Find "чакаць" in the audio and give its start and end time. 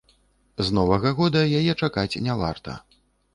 1.83-2.19